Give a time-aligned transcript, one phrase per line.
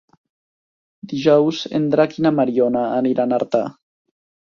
[1.11, 3.67] Dijous en Drac i na Mariona aniran a Artà.